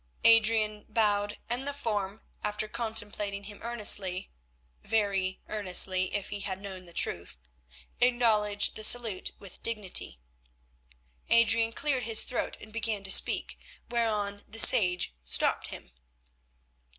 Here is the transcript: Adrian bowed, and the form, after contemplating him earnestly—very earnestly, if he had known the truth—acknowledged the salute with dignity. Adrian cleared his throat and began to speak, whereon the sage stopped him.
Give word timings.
Adrian 0.23 0.83
bowed, 0.89 1.37
and 1.47 1.67
the 1.67 1.75
form, 1.75 2.23
after 2.43 2.67
contemplating 2.67 3.43
him 3.43 3.59
earnestly—very 3.61 5.41
earnestly, 5.47 6.11
if 6.15 6.29
he 6.29 6.39
had 6.39 6.59
known 6.59 6.85
the 6.85 6.91
truth—acknowledged 6.91 8.75
the 8.75 8.81
salute 8.83 9.29
with 9.37 9.61
dignity. 9.61 10.19
Adrian 11.29 11.71
cleared 11.71 12.01
his 12.01 12.23
throat 12.23 12.57
and 12.59 12.73
began 12.73 13.03
to 13.03 13.11
speak, 13.11 13.59
whereon 13.91 14.43
the 14.47 14.57
sage 14.57 15.13
stopped 15.23 15.67
him. 15.67 15.91